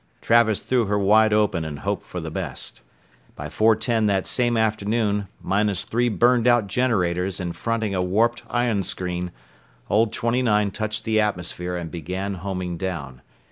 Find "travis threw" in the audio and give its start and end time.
0.19-0.85